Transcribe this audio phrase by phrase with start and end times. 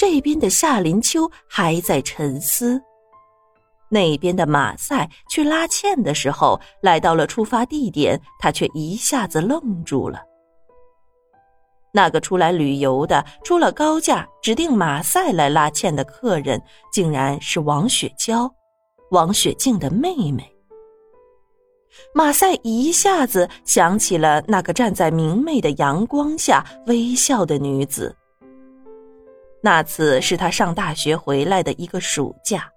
[0.00, 2.80] 这边的夏林秋还在沉思。
[3.90, 10.22] 那边的马赛去拉纤的时候，来到了出发地点，他却一下子愣住了。
[11.92, 16.58] 那个出来旅游的、出了高价指定马赛来拉纤的客人，
[16.90, 18.50] 竟然是王雪娇，
[19.10, 20.50] 王雪静的妹妹。
[22.14, 28.16] 马赛一下子想起了那个站在明媚的阳光下微笑的女子。
[29.62, 32.70] 那次是他上大学回来的一个暑假。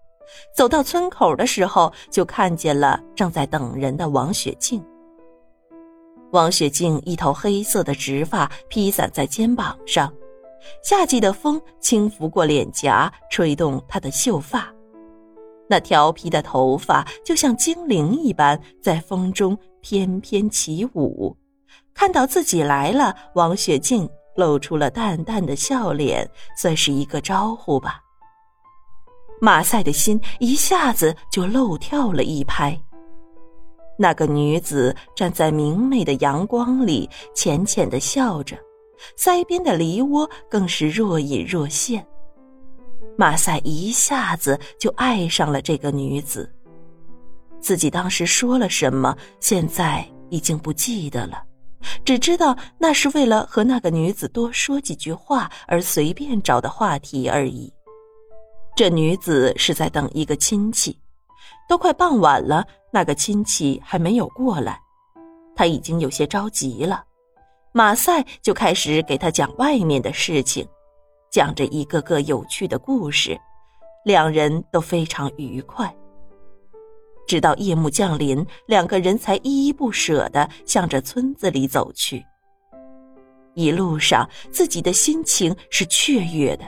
[0.55, 4.83] 走到村口的时候，就看见了正在等人的王雪静。
[6.31, 10.11] 王雪静一头黑色的直发披散在肩膀上，
[10.83, 14.73] 夏季的风轻拂过脸颊，吹动她的秀发，
[15.69, 21.37] 那调皮的头发就像精灵一般，在风中翩翩起舞。
[21.93, 27.99] 看到自己来了，王雪静露出了淡淡的笑脸，算是一个招呼吧。
[29.41, 32.79] 马赛的心一下子就漏跳了一拍。
[33.97, 38.57] 那个女子站在明媚的阳光里，浅浅的笑着，
[39.17, 42.05] 腮边的梨窝更是若隐若现。
[43.15, 46.51] 马赛一下子就爱上了这个女子。
[47.59, 51.43] 自己当时说了什么，现在已经不记得了，
[52.05, 57.71] 只知道那是为了和那个女子多说几句话而随便找的话题而已。
[58.75, 60.97] 这女子是在等一个亲戚，
[61.69, 64.79] 都快傍晚了，那个亲戚还没有过来，
[65.55, 67.03] 他已经有些着急了。
[67.71, 70.67] 马赛就开始给他讲外面的事情，
[71.31, 73.39] 讲着一个个有趣的故事，
[74.05, 75.95] 两人都非常愉快。
[77.27, 82.23] 直到夜幕降临，两个人才依依不舍地向着村子里走去。
[83.53, 86.65] 一路上，自己的心情是雀跃的。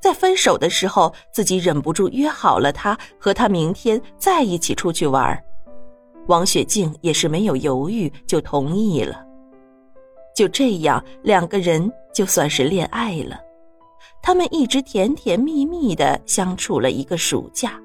[0.00, 5.36] 在分手的时候，自己忍不住约好了他和他明天再一起出去玩
[6.26, 9.24] 王雪静也是没有犹豫就同意了。
[10.36, 13.38] 就这样，两个人就算是恋爱了。
[14.22, 17.80] 他们一直甜甜蜜蜜的相处了一个暑假，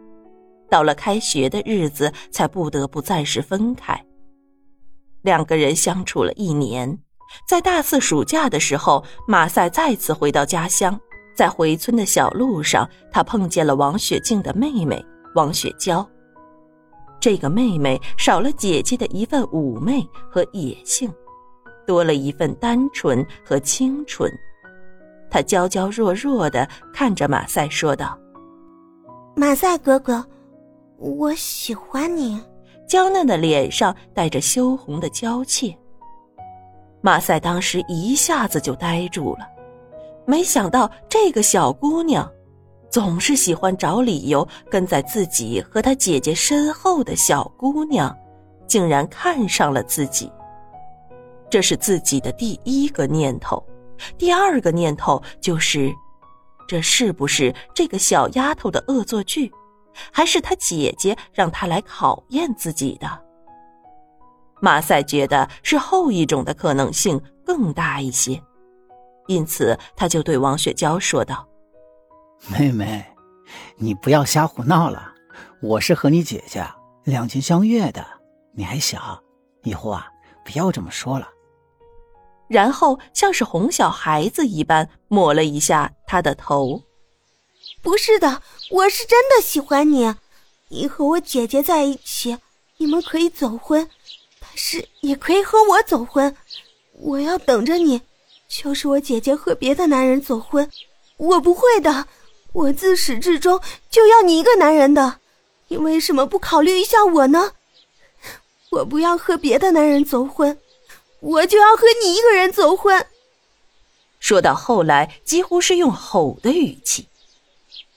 [0.73, 4.03] 到了开学的日子才不得不暂时分开。
[5.21, 6.97] 两个人相处了一年，
[7.47, 10.99] 在大四暑假的时候，马赛再次回到家乡。
[11.35, 16.03] 在回村的小路上，他碰见了王雪静的妹妹王雪娇。
[17.19, 21.13] 这个妹妹少了姐姐的一份妩媚和野性，
[21.85, 24.27] 多了一份单纯和清纯。
[25.29, 28.17] 她娇娇弱弱的看着马赛说道
[29.37, 30.25] ：“马赛哥哥，
[31.03, 32.41] 我喜欢你。”
[32.87, 35.75] 娇嫩的脸上带着羞红的娇怯。
[37.01, 39.47] 马赛当时一下子就呆住了。
[40.25, 42.29] 没想到这个小姑娘，
[42.89, 48.15] 总是喜欢找理由跟在自己和她姐姐身后的小姑娘，
[48.67, 50.31] 竟然看上了自己。
[51.49, 53.63] 这是自己的第一个念头，
[54.17, 55.91] 第二个念头就是，
[56.67, 59.51] 这是不是这个小丫头的恶作剧，
[60.11, 63.07] 还是他姐姐让他来考验自己的？
[64.61, 68.41] 马赛觉得是后一种的可能性更大一些。
[69.27, 71.47] 因此，他就对王雪娇说道
[72.51, 73.05] ：“妹妹，
[73.77, 75.13] 你不要瞎胡闹了。
[75.61, 76.65] 我是和你姐姐
[77.03, 78.05] 两情相悦的，
[78.53, 79.21] 你还小，
[79.63, 80.07] 以后啊，
[80.43, 81.27] 不要这么说了。”
[82.49, 86.81] 然后像是哄小孩子一般抹了一下他的头。
[87.83, 90.15] “不是的，我是真的喜欢你。
[90.69, 92.37] 你和我姐姐在一起，
[92.77, 93.89] 你们可以走婚，
[94.39, 96.33] 但是也可以和我走婚。
[96.93, 98.01] 我要等着你。”
[98.47, 100.69] 就是我姐姐和别的男人走婚，
[101.17, 102.07] 我不会的。
[102.53, 105.19] 我自始至终就要你一个男人的，
[105.69, 107.53] 你为什么不考虑一下我呢？
[108.69, 110.57] 我不要和别的男人走婚，
[111.19, 113.05] 我就要和你一个人走婚。
[114.19, 117.07] 说到后来，几乎是用吼的语气，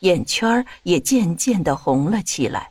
[0.06, 2.70] 眼圈也渐渐的红了起来。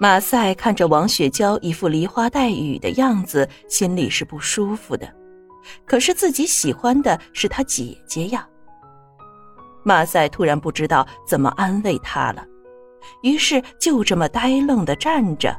[0.00, 5.06] 马赛看着王雪娇一副梨花带雨的样子，心里是不舒服的。
[5.84, 8.48] 可是自己喜欢的是他姐姐呀。
[9.84, 12.44] 马赛突然不知道怎么安慰她了，
[13.22, 15.56] 于是就这么呆愣的站着。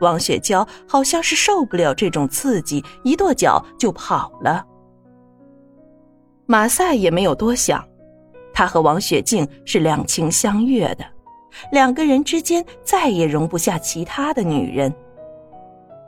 [0.00, 4.64] 王雪娇好像是受不了这种刺激，一跺脚就跑了。
[6.46, 7.86] 马赛也没有多想，
[8.52, 11.04] 他和王雪静是两情相悦的，
[11.70, 14.92] 两个人之间再也容不下其他的女人。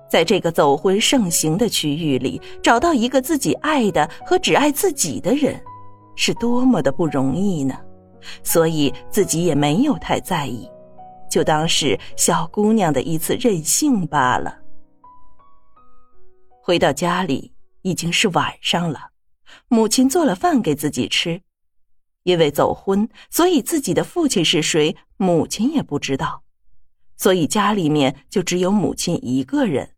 [0.08, 5.60] 在这个走婚盛行的区域里，找到一个自己爱的和只爱自己的人，
[6.14, 7.74] 是多么的不容易呢，
[8.42, 10.70] 所以自己也没有太在意，
[11.28, 14.56] 就当是小姑娘的一次任性罢了。
[16.62, 17.52] 回到家里
[17.82, 19.08] 已经是晚上了，
[19.68, 21.40] 母亲做了饭给自己吃。
[22.24, 26.42] 因为走婚，所以自己的父亲是谁，母亲也不知道，
[27.16, 29.92] 所以家里面就只有母亲一个人。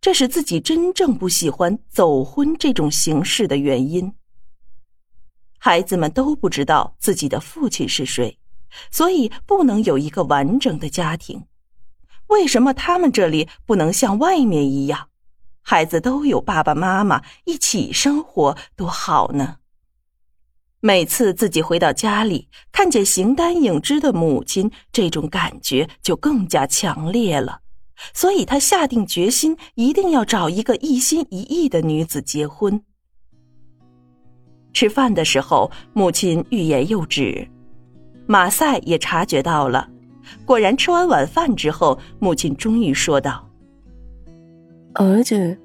[0.00, 4.14] 这是自己真正不喜欢走婚这种形式的原因。
[5.58, 8.38] 孩子们都不知道自己的父亲是谁，
[8.92, 11.44] 所以不能有一个完整的家庭。
[12.28, 15.08] 为什么他们这里不能像外面一样，
[15.62, 19.56] 孩子都有爸爸妈妈一起生活，多好呢？
[20.80, 27.60] 每次自己回到家里，看见形单影只的母亲，这种感觉就更加强烈了。
[28.14, 32.80] 所以他下定决心，一定要找一个一心一意的女子结婚。
[34.72, 37.48] 吃饭的时候，母亲欲言又止，
[38.28, 39.88] 马赛也察觉到了。
[40.44, 43.48] 果然，吃完晚饭之后，母亲终于说道
[44.94, 45.58] ：“儿子，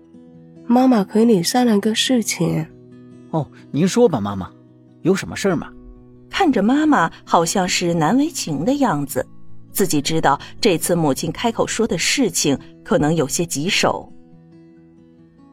[0.66, 2.66] 妈妈和你商量个事情。
[3.30, 4.52] ”“哦，您说吧，妈妈，
[5.04, 5.72] 有什么事儿吗？”
[6.30, 9.26] 看着妈妈好像是难为情的样子。
[9.72, 14.12] 自己知道这次母亲开口说的事情可能有些棘手。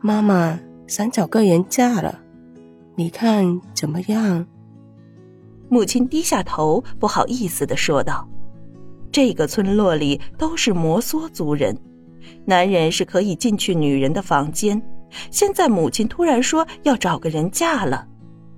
[0.00, 2.18] 妈妈想找个人嫁了，
[2.96, 4.46] 你看怎么样？
[5.68, 8.28] 母亲低下头，不好意思的说道
[9.12, 11.78] ：“这个村落里都是摩梭族人，
[12.44, 14.80] 男人是可以进去女人的房间。
[15.30, 18.06] 现在母亲突然说要找个人嫁了，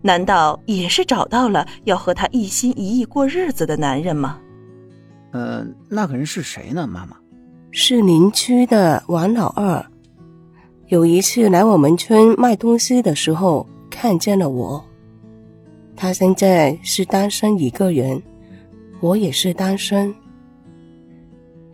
[0.02, 4.38] 难道也是找到了要和他一心一意过日子的男人吗？”
[5.32, 6.86] 呃，那个人是谁呢？
[6.86, 7.16] 妈妈，
[7.70, 9.82] 是邻居的王老二。
[10.88, 14.84] 有一次来我们村卖东西的时候，看见了我。
[15.96, 18.22] 他现在是单身一个人，
[19.00, 20.14] 我也是单身。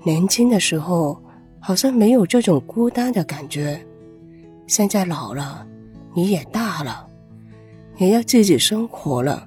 [0.05, 1.21] 年轻的时候
[1.59, 3.85] 好像没有这种孤单的感觉，
[4.69, 5.67] 现在老了，
[6.15, 7.07] 你也大了，
[7.99, 9.47] 也要自己生活了，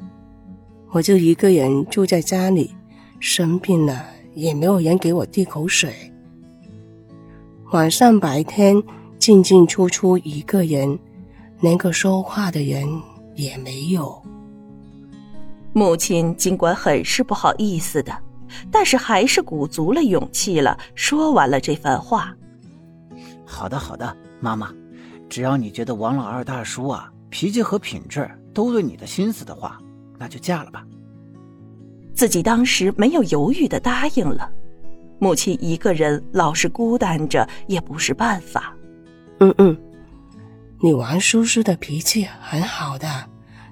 [0.92, 2.70] 我就一个人住在家里。
[3.24, 4.04] 生病了
[4.34, 5.94] 也没有人给我递口水。
[7.72, 8.82] 晚上白天
[9.20, 10.98] 进进出出一个人，
[11.60, 12.84] 连个说话的人
[13.36, 14.20] 也没有。
[15.72, 18.18] 母亲尽管很是不好意思的，
[18.72, 22.36] 但是还是鼓足了勇气了，说完了这番话。
[23.46, 24.74] 好的，好的，妈妈，
[25.30, 29.80] 只要你觉得王老二大叔啊脾气和品质都对你的心思的话，
[30.18, 30.86] 那就嫁了吧。
[32.14, 34.52] 自己当时没有犹豫的答应了，
[35.20, 38.76] 母亲一个人老是孤单着也不是办法。
[39.40, 39.76] 嗯嗯，
[40.80, 43.08] 你王叔叔的脾气很好的，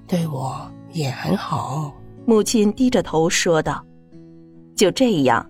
[0.08, 1.94] 对我也很好。
[2.26, 3.86] 母亲低着头说道。
[4.76, 5.46] 就这样，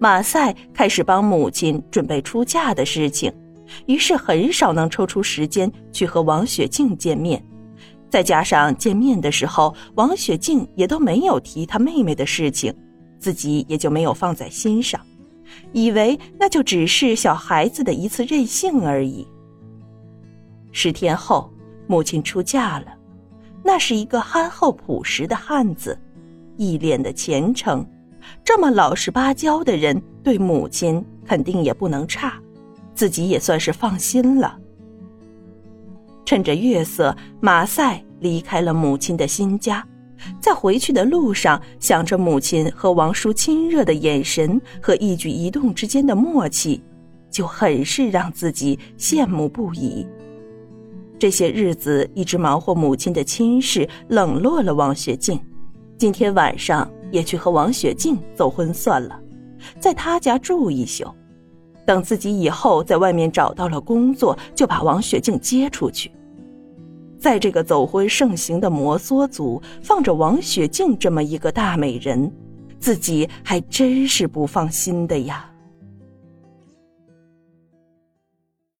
[0.00, 3.32] 马赛开始帮母亲准备出嫁的事情，
[3.86, 7.44] 于是很少能抽出时间去和王雪静见面。
[8.12, 12.70] 再加上见面的时候，王雪静也都没有提她妹妹的事情，
[13.18, 15.00] 自己也就没有放在心上，
[15.72, 19.26] 以为那就只是小孩子的一次任性而已。
[20.72, 21.50] 十天后，
[21.86, 22.88] 母亲出嫁了，
[23.64, 25.98] 那是一个憨厚朴实的汉子，
[26.58, 27.82] 一脸的虔诚，
[28.44, 32.34] 这么老实巴交的人，对母亲肯定也不能差，
[32.94, 34.58] 自己也算是放心了。
[36.24, 39.86] 趁着月色，马赛离开了母亲的新家，
[40.40, 46.82] 在回去的路上，想着母亲和王叔亲热的眼神和一举一动之间的默契，
[47.30, 50.06] 就很是让自己羡慕不已。
[51.18, 55.40] 这些日子一直忙活母亲的亲事，冷落了王雪静。
[55.96, 59.20] 今天晚上也去和王雪静走婚算了，
[59.78, 61.14] 在他家住一宿。
[61.84, 66.10] 等自己以后在外面找到了工作，就把王雪静接出去。
[67.18, 72.32] 在这个走婚盛行的摩梭族，放着王雪静这么一个大美人，
[72.80, 75.51] 自己还真是不放心的呀。